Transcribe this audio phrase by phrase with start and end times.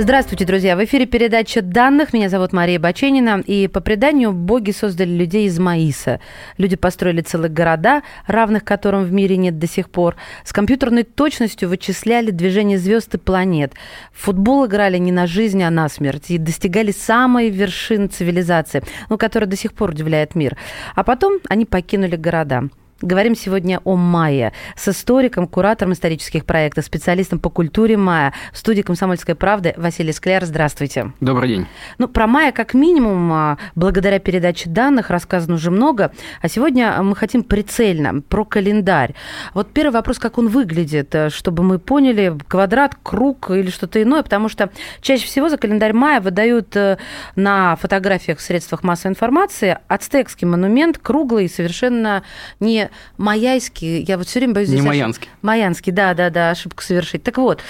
[0.00, 0.76] Здравствуйте, друзья!
[0.76, 2.12] В эфире передача данных.
[2.12, 3.42] Меня зовут Мария Баченина.
[3.44, 6.20] И по преданию боги создали людей из маиса.
[6.56, 10.14] Люди построили целые города, равных которым в мире нет до сих пор.
[10.44, 13.72] С компьютерной точностью вычисляли движение звезд и планет.
[14.12, 16.30] В футбол играли не на жизнь, а на смерть.
[16.30, 20.56] И достигали самой вершины цивилизации, ну, которая до сих пор удивляет мир.
[20.94, 22.68] А потом они покинули города.
[23.00, 28.82] Говорим сегодня о Майе с историком, куратором исторических проектов, специалистом по культуре Майя в студии
[28.82, 30.44] «Комсомольской правды» Василий Скляр.
[30.44, 31.12] Здравствуйте.
[31.20, 31.66] Добрый день.
[31.98, 36.10] Ну, про Майя как минимум, а, благодаря передаче данных, рассказано уже много.
[36.42, 39.14] А сегодня мы хотим прицельно, про календарь.
[39.54, 44.24] Вот первый вопрос, как он выглядит, э, чтобы мы поняли, квадрат, круг или что-то иное,
[44.24, 44.70] потому что
[45.02, 46.98] чаще всего за календарь Майя выдают э,
[47.36, 52.24] на фотографиях в средствах массовой информации ацтекский монумент, круглый, совершенно
[52.58, 54.80] не Майяйский, я вот все время боюсь здесь...
[54.80, 55.28] Не Майянский.
[55.42, 57.22] Майянский, да, да, да, ошибку совершить.
[57.22, 57.60] Так вот,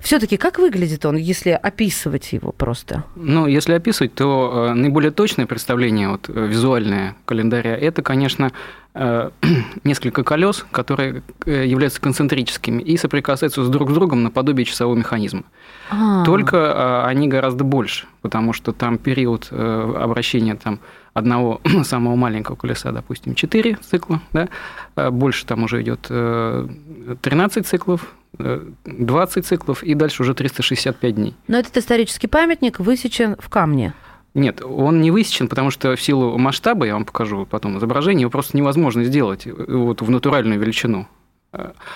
[0.00, 3.04] все таки как выглядит он, если описывать его просто?
[3.16, 8.52] Ну, если описывать, то э, наиболее точное представление вот, э, визуальное календаря– это, конечно,
[9.84, 15.44] несколько колес, которые являются концентрическими и соприкасаются с друг с другом наподобие часового механизма.
[15.90, 16.24] А-а-а.
[16.24, 20.80] Только они гораздо больше, потому что там период обращения там,
[21.14, 24.48] одного самого маленького колеса, допустим, 4 цикла, да,
[24.94, 31.14] а больше там уже идет 13 э, циклов, 20 э, циклов и дальше уже 365
[31.14, 31.34] дней.
[31.48, 33.94] Но этот исторический памятник высечен в камне.
[34.34, 38.30] Нет, он не высечен, потому что в силу масштаба, я вам покажу потом изображение, его
[38.30, 41.06] просто невозможно сделать э, вот, в натуральную величину.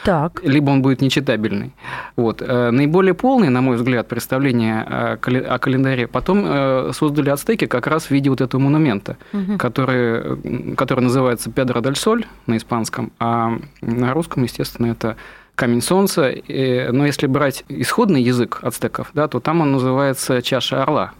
[0.04, 0.42] Так.
[0.42, 1.72] либо он будет нечитабельный.
[2.14, 2.42] Вот.
[2.42, 8.04] Э, наиболее полное, на мой взгляд, представление о календаре потом э, создали ацтеки как раз
[8.04, 9.56] в виде вот этого монумента, угу.
[9.56, 15.16] который, который называется Педро дель Соль на испанском, а на русском, естественно, это
[15.54, 16.34] камень солнца.
[16.48, 21.14] Но если брать исходный язык ацтеков, да, то там он называется чаша орла.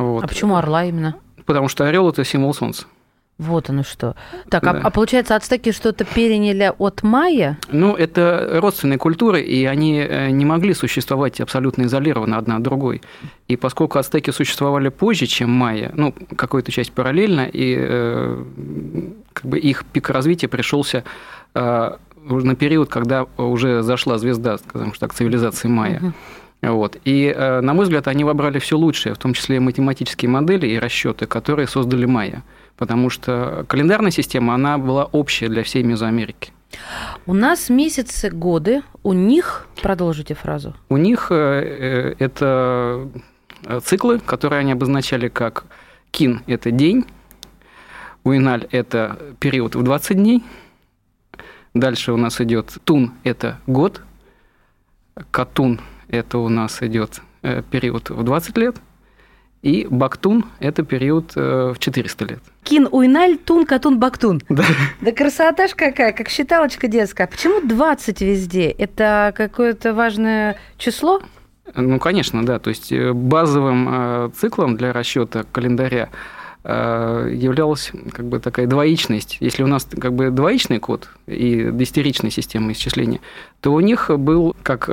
[0.00, 0.24] Вот.
[0.24, 1.16] А почему орла именно?
[1.44, 2.86] Потому что орел это символ солнца.
[3.38, 4.14] Вот оно что.
[4.50, 4.78] Так, а, да.
[4.78, 7.58] а, а получается, ацтеки что-то переняли от майя?
[7.70, 13.02] Ну, это родственные культуры, и они э, не могли существовать абсолютно изолированно одна от другой.
[13.48, 18.44] И поскольку ацтеки существовали позже, чем майя, ну, какую-то часть параллельно, и э,
[19.32, 21.02] как бы их пик развития пришелся
[21.54, 25.98] э, на период, когда уже зашла звезда, скажем так, цивилизации майя.
[25.98, 26.12] Угу.
[26.62, 26.96] Вот.
[27.04, 30.66] И, э, на мой взгляд, они выбрали все лучшее, в том числе и математические модели
[30.66, 32.42] и расчеты, которые создали майя
[32.82, 36.52] потому что календарная система, она была общая для всей Мезоамерики.
[37.26, 40.74] У нас месяцы, годы, у них, продолжите фразу.
[40.88, 43.08] У них э, э, это
[43.84, 45.64] циклы, которые они обозначали как
[46.10, 47.04] кин– это день,
[48.24, 50.42] уиналь– это период в 20 дней,
[51.74, 54.00] дальше у нас идет тун– это год,
[55.30, 55.80] катун–
[56.12, 58.76] это у нас идет э, период в 20 лет–
[59.62, 62.40] и Бактун– это период э, в 400 лет.
[62.64, 64.42] Кин Уйналь, Тун, Катун, Бактун.
[64.48, 64.64] Да.
[65.00, 67.28] Да красота ж какая, как считалочка детская.
[67.28, 68.70] Почему 20 везде?
[68.70, 71.22] Это какое-то важное число?
[71.76, 72.58] Ну, конечно, да.
[72.58, 76.10] То есть э, базовым циклом для расчета календаря
[76.64, 79.36] являлась как бы такая двоичность.
[79.40, 83.18] Если у нас как бы двоичный код и десятиричная система исчисления,
[83.60, 84.88] то у них был как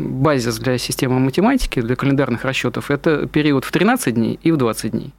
[0.00, 4.92] базис для системы математики, для календарных расчетов, это период в 13 дней и в 20
[4.92, 5.14] дней.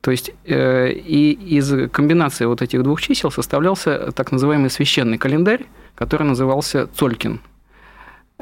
[0.00, 5.66] То есть э, и из комбинации вот этих двух чисел составлялся так называемый священный календарь,
[5.94, 7.40] который назывался Цолькин.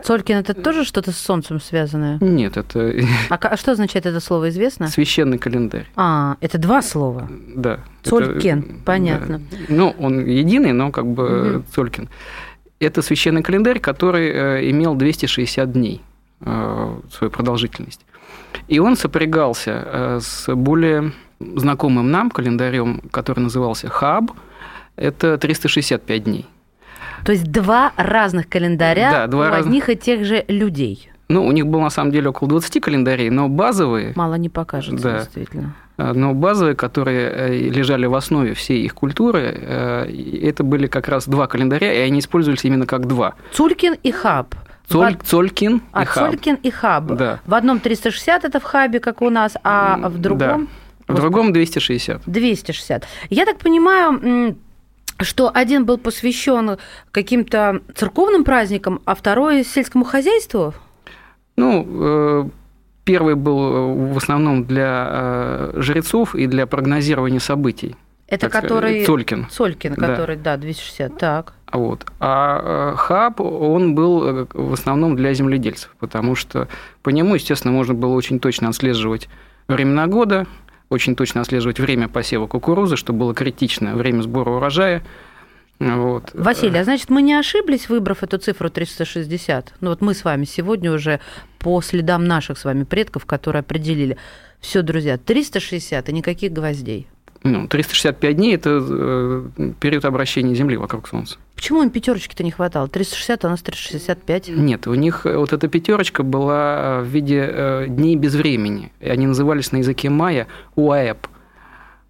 [0.05, 2.19] Цолькин это тоже что-то с солнцем связанное?
[2.21, 2.95] Нет, это...
[3.31, 4.89] А, а что означает это слово, известно?
[4.89, 5.87] Священный календарь.
[5.97, 7.29] А, это два слова?
[7.55, 7.81] Да.
[8.05, 9.39] Цолькин, это, понятно.
[9.39, 9.57] Да.
[9.69, 11.65] Ну, он единый, но как бы угу.
[11.75, 12.09] Цолькин.
[12.81, 16.01] Это священный календарь, который э, имел 260 дней
[16.41, 18.05] э, свою продолжительность.
[18.69, 24.31] И он сопрягался э, с более знакомым нам календарем, который назывался Хаб.
[24.97, 26.47] Это 365 дней.
[27.25, 29.67] То есть два разных календаря да, два у раз...
[29.67, 31.11] одних и тех же людей.
[31.29, 34.13] Ну, у них было на самом деле около 20 календарей, но базовые...
[34.17, 35.75] Мало не покажется, да, действительно.
[35.99, 40.07] А, но базовые, которые э, лежали в основе всей их культуры, э,
[40.43, 43.35] это были как раз два календаря, и они использовались именно как два.
[43.53, 44.55] Цулькин и Хаб.
[44.89, 45.23] Цоль, в...
[45.23, 46.31] Цолькин а, и Хаб.
[46.31, 47.05] Цолькин и Хаб.
[47.13, 47.41] Да.
[47.45, 50.69] В одном 360 это в Хабе, как у нас, а в другом...
[51.07, 51.15] Да.
[51.15, 52.23] В другом 260.
[52.27, 53.07] 260.
[53.29, 54.57] Я так понимаю,
[55.21, 56.79] что один был посвящен
[57.11, 60.75] каким-то церковным праздникам, а второй сельскому хозяйству?
[61.59, 62.49] Ну, э,
[63.05, 67.97] первый был э, в основном для э, жрецов и для прогнозирования событий.
[68.29, 69.05] Это который...
[69.05, 69.49] Цолькин.
[69.51, 71.55] Цолькин, который, да, 260, так.
[71.73, 72.07] Вот.
[72.21, 76.69] А хаб, он был в основном для земледельцев, потому что
[77.03, 79.29] по нему, естественно, можно было очень точно отслеживать
[79.67, 80.47] времена года,
[80.91, 85.03] очень точно отслеживать время посева кукурузы, что было критично, время сбора урожая.
[85.79, 86.31] Вот.
[86.35, 89.75] Василий, а значит, мы не ошиблись, выбрав эту цифру 360?
[89.81, 91.21] Ну вот мы с вами сегодня уже
[91.61, 94.17] по следам наших с вами предков, которые определили.
[94.61, 97.07] Все, друзья, 360 и никаких гвоздей.
[97.45, 101.39] Ну, 365 дней– это э, период обращения Земли вокруг Солнца.
[101.55, 102.89] Почему им пятерочки-то не хватало?
[102.89, 104.49] 360, а у нас 365.
[104.49, 108.91] Нет, у них вот эта пятерочка была в виде э, дней без времени.
[108.99, 111.29] И они назывались на языке майя УАЭП–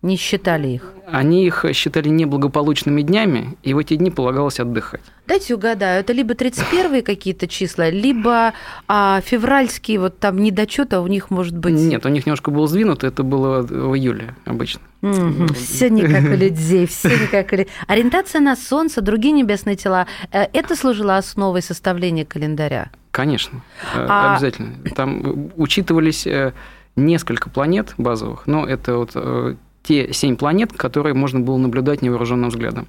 [0.02, 0.92] не считали их?
[1.10, 5.00] Они их считали неблагополучными днями, и в эти дни полагалось отдыхать.
[5.26, 8.52] Дайте угадаю, это либо 31 какие-то числа, либо
[8.86, 11.74] а, февральские, вот там недочеты, а у них может быть...
[11.74, 14.82] Нет, у них немножко было сдвинуто, это было в июле обычно.
[15.02, 17.70] Угу, все не как у людей, все не как у людей.
[17.86, 22.90] Ориентация на Солнце, другие небесные тела, э, это служило основой составления календаря?
[23.10, 23.62] Конечно,
[23.94, 24.34] э, а...
[24.34, 24.76] обязательно.
[24.94, 26.52] Там учитывались э,
[26.96, 32.88] несколько планет базовых, но это вот те семь планет, которые можно было наблюдать невооруженным взглядом.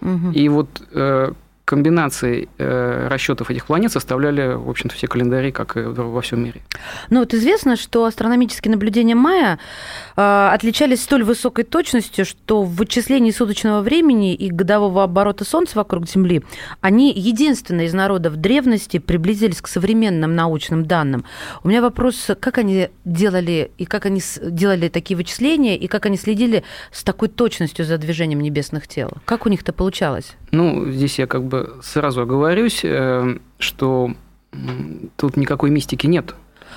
[0.00, 0.30] Угу.
[0.32, 1.32] И вот э,
[1.68, 6.62] комбинации э, расчетов этих планет составляли, в общем-то, все календари, как и во всем мире.
[7.10, 9.58] Ну вот известно, что астрономические наблюдения Майя
[10.16, 16.08] э, отличались столь высокой точностью, что в вычислении суточного времени и годового оборота Солнца вокруг
[16.08, 16.42] Земли
[16.80, 21.26] они единственные из народов древности приблизились к современным научным данным.
[21.64, 26.16] У меня вопрос, как они делали и как они делали такие вычисления и как они
[26.16, 29.10] следили с такой точностью за движением небесных тел?
[29.26, 30.34] Как у них это получалось?
[30.50, 34.12] Ну, здесь я как бы сразу оговорюсь, э, что
[35.16, 36.34] тут никакой мистики нет.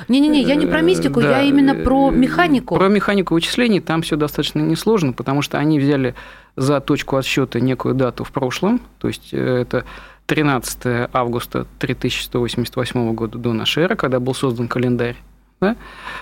[0.07, 2.75] Не-не-не, я не про мистику, да, я именно про механику.
[2.75, 6.15] Про механику вычислений там все достаточно несложно, потому что они взяли
[6.55, 9.85] за точку отсчета некую дату в прошлом, то есть э, это
[10.25, 15.17] 13 августа 3188 года до нашей эры, когда был создан календарь.
[15.59, 15.75] Да?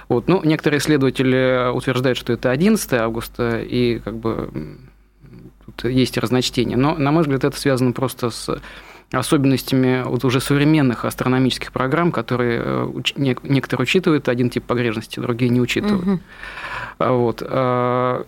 [0.09, 0.27] Вот.
[0.27, 4.49] Ну, некоторые исследователи утверждают, что это 11 августа, и как бы
[5.75, 6.77] тут есть разночтения.
[6.77, 8.49] Но, на мой взгляд, это связано просто с
[9.11, 15.61] особенностями вот уже современных астрономических программ, которые э, некоторые учитывают один тип погрешности, другие не
[15.61, 16.07] учитывают.
[16.07, 16.19] Угу.
[16.99, 17.43] Вот.
[17.45, 18.25] А,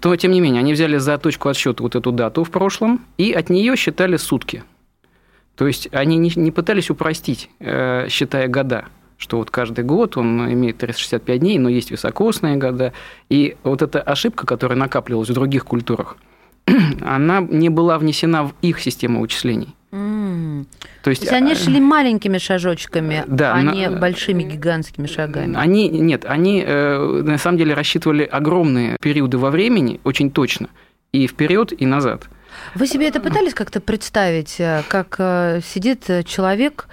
[0.00, 3.32] то, тем не менее, они взяли за точку отсчета вот эту дату в прошлом и
[3.32, 4.64] от нее считали сутки.
[5.54, 8.86] То есть они не пытались упростить, э, считая года
[9.18, 12.92] что вот каждый год он имеет 365 дней, но есть високосные года.
[13.28, 16.16] И вот эта ошибка, которая накапливалась в других культурах,
[17.00, 19.74] она не была внесена в их систему вычислений.
[19.92, 20.66] Mm.
[21.02, 23.72] То, есть, То есть они а, шли маленькими шажочками, да, а на...
[23.72, 25.56] не большими гигантскими шагами.
[25.56, 30.68] Они нет, они э, на самом деле рассчитывали огромные периоды во времени очень точно
[31.12, 32.28] и вперед и назад.
[32.74, 36.88] Вы себе это пытались как-то представить, э, как э, сидит человек,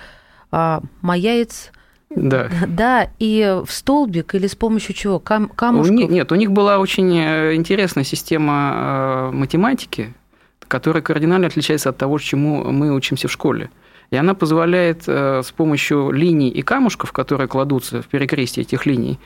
[0.52, 1.72] а, маяец
[2.16, 2.50] да.
[2.68, 5.20] Да, и в столбик или с помощью чего?
[5.20, 6.10] Кам камушков?
[6.10, 10.14] Нет, у них была очень э, интересная система э, математики,
[10.68, 13.70] которая кардинально отличается от того, чему мы учимся в школе.
[14.12, 19.20] И она позволяет э, с помощью линий и камушков, которые кладутся в перекрестие этих линий,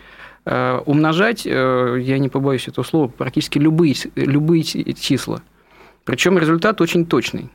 [0.86, 5.42] умножать, я не побоюсь этого слова, практически любые, любые числа.
[6.06, 7.50] Причем результат очень точный.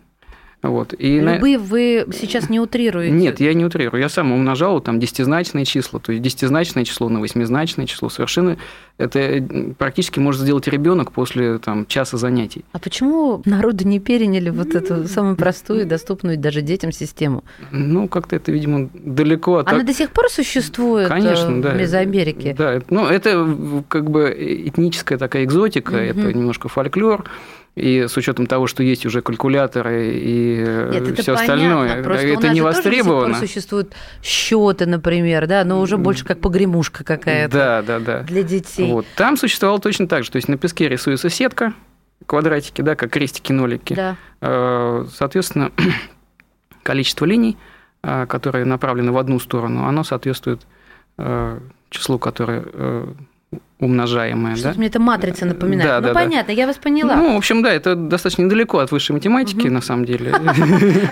[0.62, 0.94] Вот.
[0.96, 1.64] И Любые на...
[1.64, 3.12] вы сейчас не утрируете?
[3.12, 4.00] Нет, я не утрирую.
[4.00, 8.08] Я сам умножал там десятизначные числа, то есть десятизначное число на восьмизначное число.
[8.08, 8.56] Совершенно
[8.96, 9.44] это
[9.76, 12.64] практически может сделать ребенок после там, часа занятий.
[12.72, 17.42] А почему народы не переняли вот эту самую простую и доступную даже детям систему?
[17.72, 19.68] Ну, как-то это, видимо, далеко от...
[19.68, 21.72] Она до сих пор существует э, Конечно, в да.
[21.72, 22.54] Мезоамерике?
[22.56, 25.98] Да, ну, это как бы этническая такая экзотика, угу.
[25.98, 27.24] это немножко фольклор.
[27.74, 30.58] И с учетом того, что есть уже калькуляторы и
[30.92, 33.34] Нет, все остальное, Просто это не востребовано.
[33.34, 37.56] Тоже существуют счеты, например, да, но уже больше как погремушка какая-то.
[37.56, 38.22] Да, да, да.
[38.24, 38.90] Для детей.
[38.90, 39.06] Вот.
[39.16, 40.30] Там существовало точно так же.
[40.30, 41.72] То есть на песке рисуется сетка,
[42.26, 43.94] квадратики, да, как крестики, нолики.
[43.94, 44.16] Да.
[44.42, 45.72] Э, соответственно,
[46.82, 47.56] количество линий,
[48.02, 50.60] э, которые направлены в одну сторону, оно соответствует
[51.16, 52.66] э, числу, которое
[53.82, 54.54] умножаемое.
[54.56, 54.78] Что-то да?
[54.78, 55.90] мне это матрица напоминает.
[55.90, 56.60] Да, ну, да, понятно, да.
[56.60, 57.16] я вас поняла.
[57.16, 59.74] Ну, в общем, да, это достаточно недалеко от высшей математики, угу.
[59.74, 60.32] на самом деле.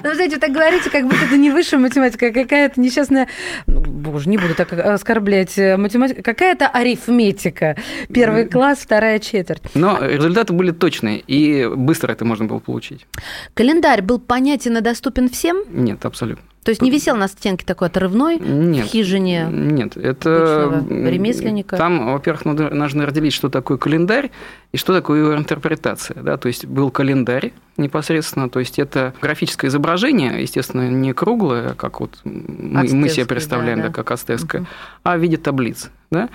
[0.02, 3.28] Ну, знаете, вы так говорите, как будто это не высшая математика, а какая-то несчастная,
[3.66, 7.76] ну, боже, не буду так оскорблять э, математика, какая-то арифметика.
[8.12, 9.62] Первый класс, вторая четверть.
[9.74, 13.06] Но результаты были точные, и быстро это можно было получить.
[13.54, 15.64] Календарь был понятен и доступен всем?
[15.70, 16.44] Нет, абсолютно.
[16.62, 20.84] То есть не висел на стенке такой отрывной нет, в хижине Нет, это...
[20.90, 21.76] ремесленника?
[21.76, 24.30] Там, во-первых, нужно разделить, что такое календарь
[24.72, 26.22] и что такое его интерпретация.
[26.22, 26.36] Да?
[26.36, 32.20] То есть был календарь непосредственно, то есть это графическое изображение, естественно, не круглое, как вот
[32.24, 33.88] мы, мы себе представляем, да, да.
[33.88, 34.70] да как астецкое, угу.
[35.04, 35.90] а в виде таблиц.
[36.10, 36.28] Да?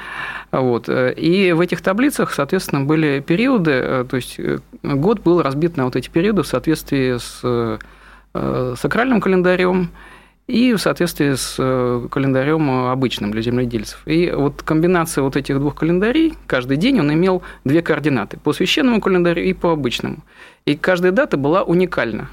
[0.51, 0.89] Вот.
[0.89, 5.85] И в этих таблицах, соответственно, были периоды, э, то есть э, год был разбит на
[5.85, 7.77] вот эти периоды в соответствии с э,
[8.77, 9.89] сакральным календарем,
[10.47, 14.01] и в соответствии с э, календарем обычным для земледельцев.
[14.05, 19.01] И вот комбинация вот этих двух календарей, каждый день он имел две координаты, по священному
[19.01, 20.17] календарю и по обычному.
[20.65, 22.29] И каждая дата была уникальна.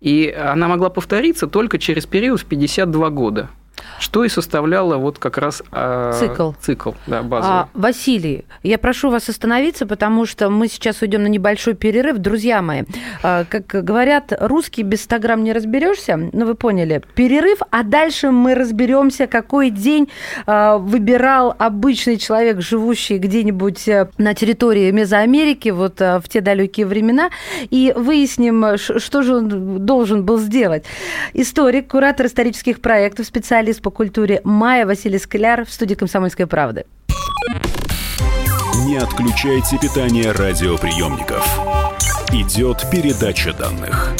[0.00, 3.48] И она могла повториться только через период в 52 года–
[3.98, 6.52] что и составляло вот как раз э, цикл.
[6.60, 7.56] Цикл, да, базовый.
[7.56, 12.18] А, Василий, я прошу вас остановиться, потому что мы сейчас уйдем на небольшой перерыв.
[12.18, 12.82] Друзья мои,
[13.22, 18.30] э, как говорят, русский без 100 грамм не разберешься, ну вы поняли, перерыв, а дальше
[18.30, 20.08] мы разберемся, какой день
[20.46, 26.86] э, выбирал обычный человек, живущий где-нибудь э, на территории Мезоамерики, вот э, в те далекие
[26.86, 27.30] времена,
[27.70, 30.84] и выясним, что же он должен был сделать.
[31.34, 36.86] Историк, куратор исторических проектов, специалист специалист по культуре Майя Василий Скляр в студии «Комсомольской правды».
[38.86, 41.46] Не отключайте питание радиоприемников.
[42.32, 44.14] Идет передача данных.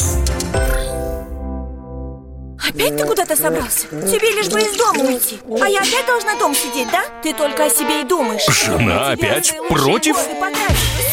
[2.69, 3.87] Опять ты куда-то собрался?
[3.89, 7.03] Тебе лишь бы из дома уйти А я опять должна дома сидеть, да?
[7.21, 10.15] Ты только о себе и думаешь Жена опять против?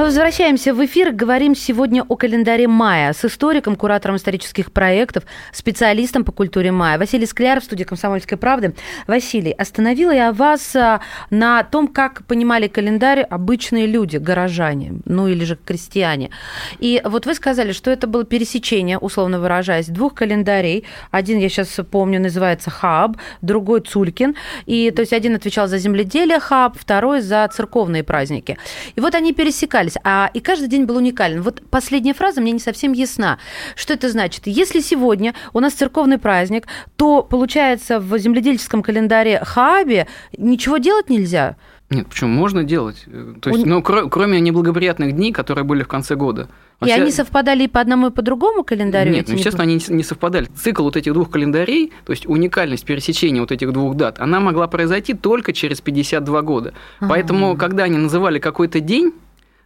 [0.00, 1.12] Мы возвращаемся в эфир.
[1.12, 6.96] Говорим сегодня о календаре мая с историком, куратором исторических проектов, специалистом по культуре мая.
[6.96, 8.74] Василий Скляр в студии «Комсомольской правды».
[9.06, 15.44] Василий, остановила я вас а, на том, как понимали календарь обычные люди, горожане, ну или
[15.44, 16.30] же крестьяне.
[16.78, 20.86] И вот вы сказали, что это было пересечение, условно выражаясь, двух календарей.
[21.10, 24.34] Один, я сейчас помню, называется Хаб, другой Цулькин.
[24.64, 28.56] И то есть один отвечал за земледелие Хаб, второй за церковные праздники.
[28.96, 31.42] И вот они пересекались пересекались, а и каждый день был уникален.
[31.42, 33.38] Вот последняя фраза мне не совсем ясна.
[33.74, 34.46] Что это значит?
[34.46, 36.66] Если сегодня у нас церковный праздник,
[36.96, 40.06] то, получается, в земледельческом календаре Хааби
[40.36, 41.56] ничего делать нельзя?
[41.90, 42.30] Нет, почему?
[42.34, 43.04] Можно делать.
[43.42, 43.68] То есть, У...
[43.68, 46.48] ну, кроме неблагоприятных дней, которые были в конце года.
[46.86, 49.12] И они совпадали и по одному, и по другому календарю?
[49.12, 50.46] Нет, ну, естественно, они не совпадали.
[50.56, 54.66] Цикл вот этих двух календарей, то есть уникальность пересечения вот этих двух дат, она могла
[54.66, 56.72] произойти только через 52 года.
[57.00, 57.10] Ага.
[57.10, 59.12] Поэтому, когда они называли какой-то день,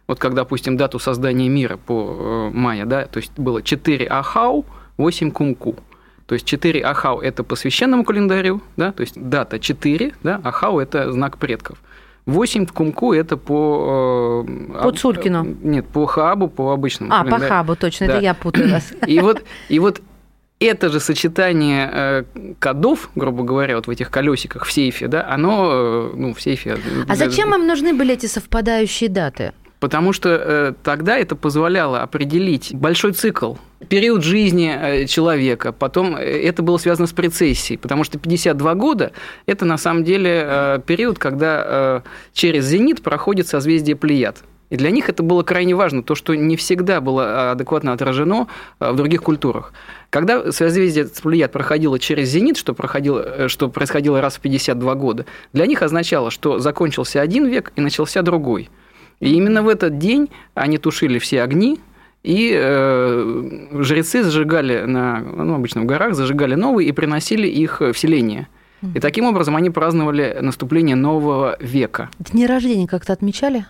[0.07, 4.65] вот как, допустим, дату создания мира по э, майя, да, то есть было 4 Ахау,
[4.97, 5.75] 8 Кумку.
[6.27, 10.79] То есть 4 Ахау– это по священному календарю, да, то есть дата 4, да, Ахау–
[10.81, 11.77] это знак предков.
[12.25, 14.43] 8 в Кумку– это по…
[14.47, 15.43] Э, по Цулькину?
[15.61, 17.41] Нет, по Хабу, по обычному А, календарю.
[17.43, 18.13] по Хабу, точно, да.
[18.13, 18.93] это я путаю вас.
[19.07, 20.01] И вот, и вот
[20.59, 22.23] это же сочетание э,
[22.59, 26.77] кодов, грубо говоря, вот в этих колесиках в сейфе, да, оно, ну, в сейфе…
[27.07, 29.53] А зачем им нужны были эти совпадающие даты?
[29.85, 33.53] Потому что э, тогда это позволяло определить большой цикл,
[33.87, 35.71] период жизни э, человека.
[35.73, 39.11] Потом э, это было связано с прецессией, потому что 52 года–
[39.45, 42.01] это на самом деле период, когда
[42.33, 44.37] через зенит проходит созвездие Плеяд.
[44.71, 48.47] И для них это было крайне важно, то, что не всегда было адекватно отражено
[48.79, 49.71] в других культурах.
[50.09, 55.67] Когда созвездие Плеяд проходило через зенит, что, проходило, что происходило раз в 52 года, для
[55.67, 58.71] них означало, что закончился один век и начался другой–
[59.19, 61.79] и именно в этот день они тушили все огни,
[62.23, 67.93] и э, жрецы зажигали на, ну, обычно в горах, зажигали новые и приносили их в
[67.93, 68.47] селение.
[68.93, 72.09] И таким образом они праздновали наступление нового века.
[72.19, 73.65] Дни рождения как-то отмечали?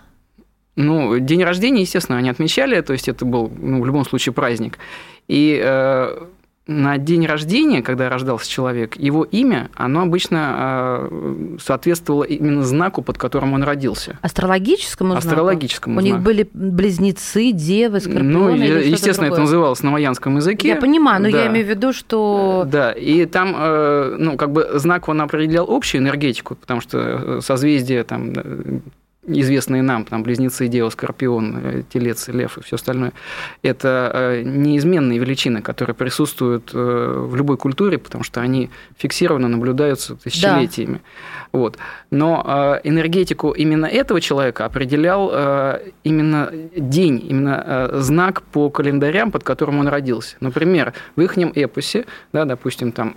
[0.76, 4.78] Ну, день рождения, естественно, они отмечали, то есть это был ну, в любом случае праздник.
[5.28, 6.26] И э,
[6.68, 13.20] на день рождения, когда рождался человек, его имя, оно обычно а, соответствовало именно знаку, под
[13.20, 14.18] которым он родился.
[14.22, 15.28] Астрологическому знаку?
[15.28, 16.16] Астрологическому У знаку.
[16.16, 20.70] них были близнецы, девы, скорпионы Ну, естественно, это называлось на майянском языке.
[20.70, 21.44] Я понимаю, но да.
[21.44, 22.64] я имею в виду, что...
[22.66, 27.40] Да, и там, э, ну, как бы знак он определял общую энергетику, потому что э,
[27.42, 28.34] созвездие там
[29.28, 33.14] известные нам, там, близнецы, Део, Скорпион, э, Телец, Лев и все остальное,
[33.62, 40.16] это э, неизменные величины, которые присутствуют э, в любой культуре, потому что они фиксированно наблюдаются
[40.16, 41.02] тысячелетиями.
[41.52, 41.60] Да.
[41.60, 41.78] Вот.
[42.12, 45.30] Но энергетику именно этого человека определял
[46.04, 50.36] именно день, именно знак по календарям, под которым он родился.
[50.42, 53.16] Например, в их эпосе, да, допустим, там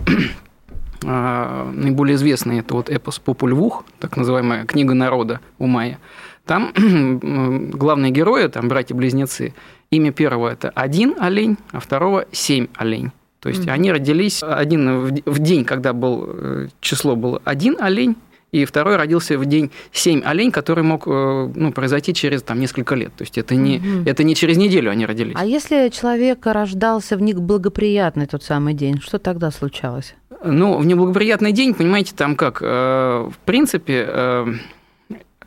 [1.01, 3.55] наиболее известный это вот эпос Популь
[3.99, 5.99] так называемая книга народа у Майя.
[6.45, 6.71] Там
[7.73, 9.53] главные герои, там братья-близнецы,
[9.91, 13.11] имя первого это один олень, а второго семь олень.
[13.39, 13.71] То есть mm-hmm.
[13.71, 18.15] они родились один в день, когда был э, число было один олень,
[18.51, 22.95] и второй родился в день семь олень, который мог э, ну, произойти через там, несколько
[22.95, 23.13] лет.
[23.15, 24.09] То есть это не, угу.
[24.09, 25.35] это не через неделю они родились.
[25.37, 30.15] А если человек рождался в неблагоприятный тот самый день, что тогда случалось?
[30.43, 34.47] Ну, в неблагоприятный день, понимаете, там как, э, в принципе, э,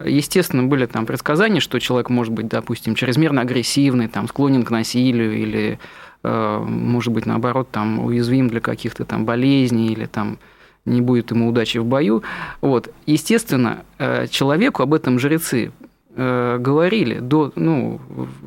[0.04, 5.34] естественно, были там предсказания, что человек может быть, допустим, чрезмерно агрессивный, там, склонен к насилию
[5.38, 5.78] или,
[6.22, 10.38] э, может быть, наоборот, там, уязвим для каких-то там болезней или там
[10.84, 12.22] не будет ему удачи в бою.
[12.60, 12.92] Вот.
[13.06, 13.84] Естественно,
[14.30, 15.70] человеку об этом жрецы
[16.14, 17.98] Э, говорили до, ну,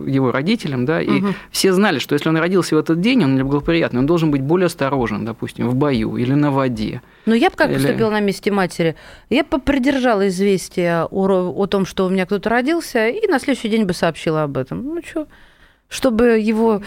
[0.05, 1.27] его родителям, да, и угу.
[1.49, 4.67] все знали, что если он родился в этот день, он неблагоприятный, он должен быть более
[4.67, 7.01] осторожен, допустим, в бою или на воде.
[7.25, 7.77] Ну, я бы как или...
[7.77, 8.95] поступила на месте матери?
[9.31, 13.69] Я бы придержала известие о, о том, что у меня кто-то родился, и на следующий
[13.69, 14.83] день бы сообщила об этом.
[14.83, 15.27] Ну, что
[15.89, 16.83] чтобы его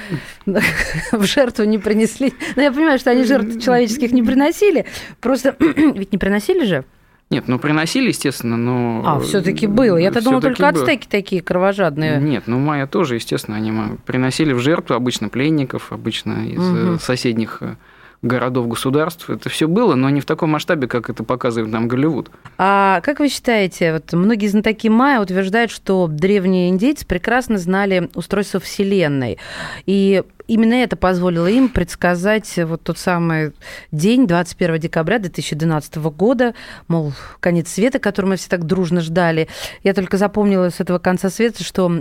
[0.46, 2.34] в жертву не принесли.
[2.54, 4.86] Но я понимаю, что они жертв человеческих не приносили.
[5.20, 6.84] Просто ведь не приносили же.
[7.30, 9.02] Нет, ну приносили, естественно, но...
[9.04, 9.98] А, все таки было.
[9.98, 10.82] Я-то думала, только было.
[10.82, 12.18] ацтеки такие кровожадные.
[12.20, 13.72] Нет, ну майя тоже, естественно, они
[14.06, 16.98] приносили в жертву обычно пленников, обычно из угу.
[16.98, 17.76] соседних э,
[18.22, 19.28] городов-государств.
[19.28, 22.30] Это все было, но не в таком масштабе, как это показывает нам Голливуд.
[22.56, 28.58] А как вы считаете, вот многие знатоки майя утверждают, что древние индейцы прекрасно знали устройство
[28.58, 29.38] Вселенной.
[29.84, 33.52] И именно это позволило им предсказать вот тот самый
[33.92, 36.54] день, 21 декабря 2012 года,
[36.88, 39.48] мол, конец света, который мы все так дружно ждали.
[39.84, 41.92] Я только запомнила с этого конца света, что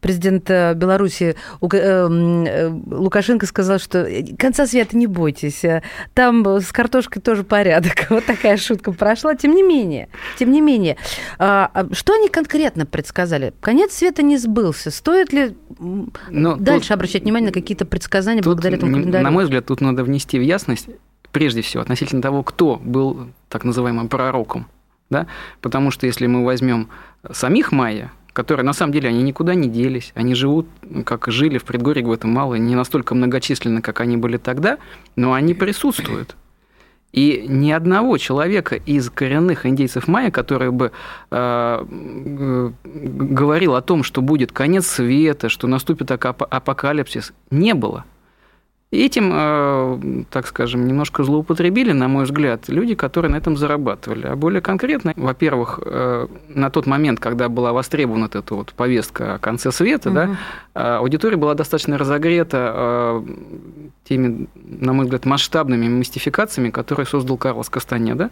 [0.00, 5.62] президент э, Беларуси э, э, Лукашенко сказал, что конца света не бойтесь,
[6.14, 8.06] там с картошкой тоже порядок.
[8.10, 9.34] Вот такая шутка прошла.
[9.34, 10.96] Тем не менее, тем не менее,
[11.38, 13.52] а, а что они конкретно предсказали?
[13.60, 14.90] Конец света не сбылся.
[14.90, 16.96] Стоит ли Но ну, дальше тут...
[16.96, 19.24] обращать внимание на какие-то какие-то предсказания тут, благодаря этому календарю?
[19.24, 20.88] На мой взгляд, тут надо внести в ясность,
[21.32, 24.66] прежде всего, относительно того, кто был так называемым пророком.
[25.10, 25.26] Да?
[25.60, 26.88] Потому что если мы возьмем
[27.32, 30.66] самих майя, которые на самом деле они никуда не делись, они живут,
[31.04, 34.78] как жили в предгорье Гватемалы, не настолько многочисленны, как они были тогда,
[35.16, 36.36] но они присутствуют.
[37.12, 40.92] И ни одного человека из коренных индейцев майя, который бы
[41.30, 41.84] э,
[42.84, 48.04] говорил о том, что будет конец света, что наступит апокалипсис, не было.
[48.92, 54.26] Этим, э, так скажем, немножко злоупотребили, на мой взгляд, люди, которые на этом зарабатывали.
[54.26, 59.38] А более конкретно, во-первых, э, на тот момент, когда была востребована эта вот повестка о
[59.38, 60.16] конце света, угу.
[60.74, 63.22] да, аудитория была достаточно разогрета э,
[64.08, 68.30] теми, на мой взгляд, масштабными мистификациями, которые создал Карлос Кастанеда.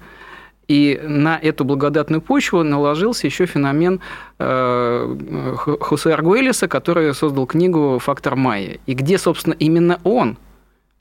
[0.67, 4.01] И на эту благодатную почву наложился еще феномен
[4.39, 8.79] Хосе Аргуэлиса, который создал книгу «Фактор Майя».
[8.85, 10.37] И где, собственно, именно он–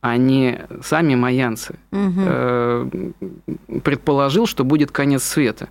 [0.09, 3.13] а не сами майянцы, угу.
[3.81, 5.69] предположил, что будет конец света.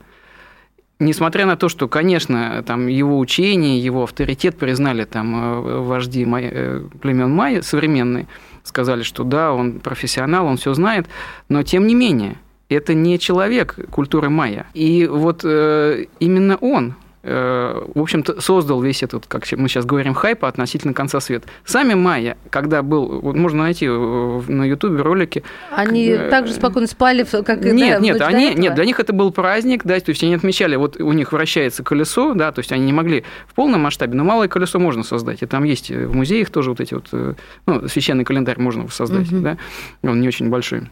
[0.99, 6.85] Несмотря на то, что, конечно, там его учение, его авторитет признали там э, вожди э,
[7.03, 8.27] племен майя современные,
[8.63, 11.07] сказали, что да, он профессионал, он все знает,
[11.51, 12.37] но тем не менее,
[12.71, 14.67] это не человек культуры майя.
[14.73, 20.45] И вот именно он Э, в общем-то, создал весь этот, как мы сейчас говорим, хайп
[20.45, 21.49] относительно конца света.
[21.65, 25.43] Сами майя, когда был, вот можно найти на Ютубе ролики.
[25.71, 29.13] Они э, также спокойно спали, как и Нет, да, нет, они, нет, для них это
[29.13, 32.71] был праздник, да, то есть они отмечали, вот у них вращается колесо, да, то есть
[32.73, 36.15] они не могли в полном масштабе, но малое колесо можно создать, и там есть в
[36.15, 37.35] музеях тоже вот эти вот, э,
[37.67, 39.41] ну, священный календарь можно создать, угу.
[39.41, 39.57] да,
[40.03, 40.83] он не очень большой.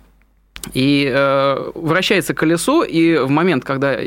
[0.73, 3.99] И э, вращается колесо, и в момент, когда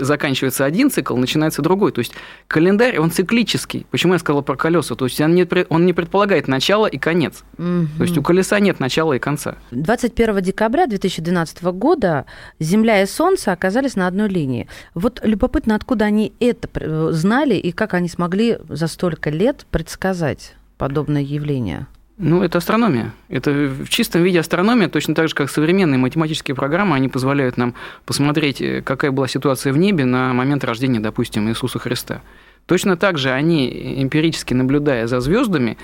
[0.00, 1.92] заканчивается один цикл, начинается другой.
[1.92, 2.12] То есть
[2.46, 3.86] календарь, он циклический.
[3.90, 4.94] Почему я сказал про колеса?
[4.94, 7.42] То есть он не, он не предполагает начало и конец.
[7.58, 7.86] Угу.
[7.98, 9.56] То есть у колеса нет начала и конца.
[9.70, 12.26] 21 декабря 2012 года
[12.58, 14.68] Земля и Солнце оказались на одной линии.
[14.94, 21.22] Вот любопытно, откуда они это знали и как они смогли за столько лет предсказать подобное
[21.22, 21.86] явление?
[22.16, 23.12] Ну, это астрономия.
[23.28, 27.74] Это в чистом виде астрономия, точно так же, как современные математические программы, они позволяют нам
[28.06, 32.22] посмотреть, э, какая была ситуация в небе на момент рождения, допустим, Иисуса Христа.
[32.66, 35.76] Точно так же они, эмпирически наблюдая за звездами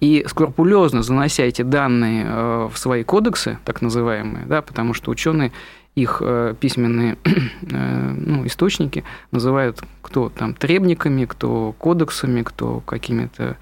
[0.00, 5.52] и скрупулезно занося эти данные э, в свои кодексы, так называемые, да, потому что ученые
[5.94, 7.18] их э, письменные
[7.60, 13.58] ну, источники называют кто там требниками, кто кодексами, кто какими-то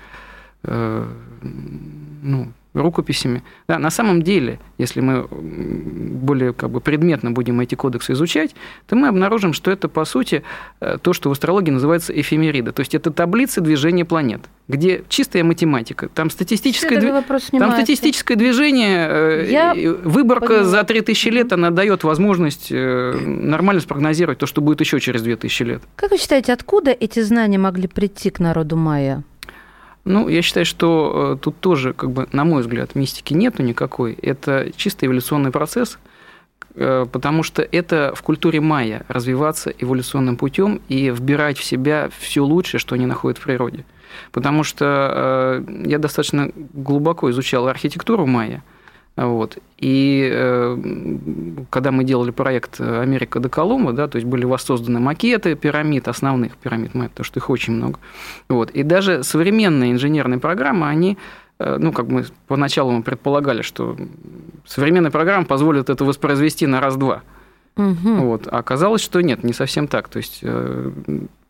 [0.65, 3.43] ну, рукописями.
[3.69, 8.55] Да, на самом деле, если мы более как бы, предметно будем эти кодексы изучать,
[8.87, 10.43] то мы обнаружим, что это, по сути,
[10.81, 12.73] э, то, что в астрологии называется эфемерида.
[12.73, 16.09] То есть это таблицы движения планет, где чистая математика.
[16.09, 17.25] Там статистическое, дв...
[17.59, 20.65] там статистическое движение, э, Я выборка поняла.
[20.65, 25.63] за 3000 лет, она дает возможность э, нормально спрогнозировать то, что будет еще через 2000
[25.65, 25.83] лет.
[25.97, 29.25] Как вы считаете, откуда эти знания могли прийти к народу майя?
[30.05, 34.15] Ну, я считаю, что э, тут тоже, как бы, на мой взгляд, мистики нету никакой.
[34.15, 35.99] Это чисто эволюционный процесс,
[36.75, 42.41] э, потому что это в культуре майя развиваться эволюционным путем и вбирать в себя все
[42.41, 43.85] лучшее, что они находят в природе.
[44.33, 48.65] Потому что э, я достаточно глубоко изучал архитектуру майя,
[49.17, 49.59] вот.
[49.79, 50.79] И э,
[51.71, 56.57] когда мы делали проект «Америка до Колумба», да, то есть были воссозданы макеты пирамид, основных
[56.57, 57.99] пирамид, потому что их очень много.
[58.49, 58.71] Вот.
[58.71, 61.19] И даже современные инженерные программы, они
[61.59, 63.97] э, ну, как мы поначалу мы предполагали, что
[64.65, 67.23] современная программа позволит это воспроизвести на раз-два.
[67.77, 68.15] Угу.
[68.15, 68.49] Вот.
[68.49, 70.09] А оказалось, что нет, не совсем так.
[70.09, 70.91] То есть э,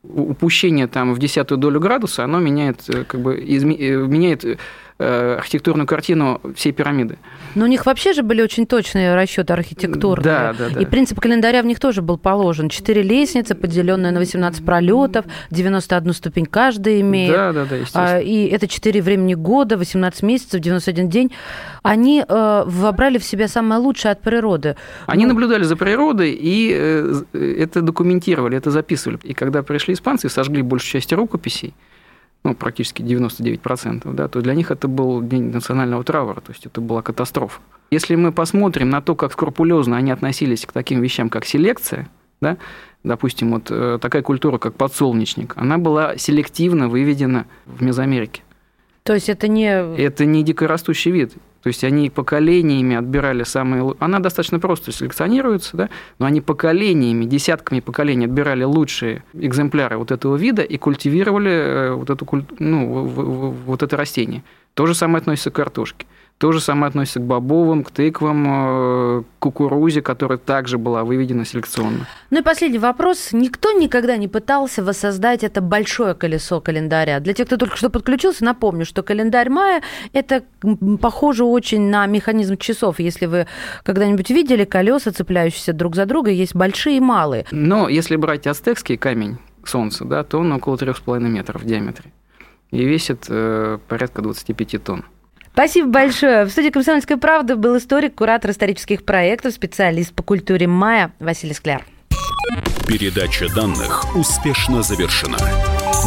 [0.02, 3.76] упущение там в десятую долю градуса, оно меняет, э, как бы, изме...
[3.76, 4.58] меняет
[5.02, 7.18] архитектурную картину всей пирамиды.
[7.54, 10.24] Но у них вообще же были очень точные расчеты архитектурные.
[10.24, 10.80] Да, да, да.
[10.80, 12.68] И принцип календаря в них тоже был положен.
[12.68, 17.32] Четыре лестницы, поделенные на 18 пролетов, 91 ступень каждая имеет.
[17.32, 18.20] Да, да, да, естественно.
[18.20, 21.32] И это четыре времени года, 18 месяцев, 91 день.
[21.82, 24.76] Они э, вобрали в себя самое лучшее от природы.
[25.06, 25.30] Они ну...
[25.30, 29.18] наблюдали за природой и э, это документировали, это записывали.
[29.24, 31.74] И когда пришли испанцы сожгли большую часть рукописей,
[32.44, 36.80] ну, практически 99%, да, то для них это был день национального траура, то есть это
[36.80, 37.60] была катастрофа.
[37.90, 42.08] Если мы посмотрим на то, как скрупулезно они относились к таким вещам, как селекция,
[42.40, 42.56] да,
[43.04, 48.42] допустим, вот э, такая культура, как подсолнечник, она была селективно выведена в Мезоамерике.
[49.02, 49.68] То есть это не...
[49.68, 51.32] Это не дикорастущий вид.
[51.62, 53.94] То есть они поколениями отбирали самые...
[54.00, 55.90] Она достаточно просто селекционируется, да?
[56.18, 62.10] но они поколениями, десятками поколений отбирали лучшие экземпляры вот этого вида и культивировали э, вот,
[62.10, 62.26] эту,
[62.58, 64.42] ну, вот это растение.
[64.74, 66.06] То же самое относится к картошке.
[66.42, 71.44] То же самое относится к бобовым, к тыквам, э, к кукурузе, которая также была выведена
[71.44, 72.08] селекционно.
[72.30, 73.28] Ну и последний вопрос.
[73.30, 77.20] Никто никогда не пытался воссоздать это большое колесо календаря.
[77.20, 80.42] Для тех, кто только что подключился, напомню, что календарь мая– это
[81.00, 82.98] похоже очень на механизм часов.
[82.98, 83.46] Если вы
[83.84, 87.46] когда-нибудь видели колеса, цепляющиеся друг за друга, есть большие и малые.
[87.52, 92.10] Но если брать ацтекский камень Солнца, да, то он около 3,5 метров в диаметре
[92.72, 95.04] и весит э, порядка 25 тонн.
[95.52, 96.46] Спасибо большое.
[96.46, 101.84] В студии «Комсомольской правды» был историк, куратор исторических проектов, специалист по культуре Мая Василий Скляр.
[102.88, 105.36] Передача данных успешно завершена.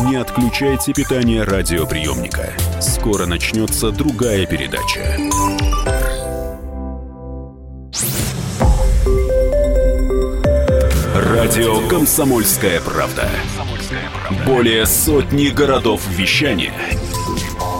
[0.09, 2.53] Не отключайте питание радиоприемника.
[2.81, 5.17] Скоро начнется другая передача.
[11.15, 13.29] Радио «Комсомольская правда».
[14.45, 16.73] Более сотни городов вещания–